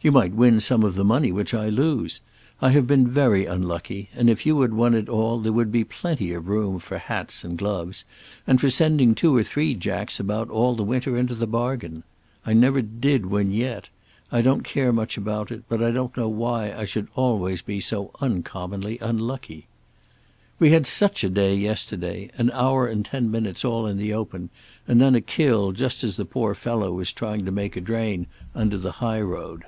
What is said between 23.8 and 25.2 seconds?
in the open, and then a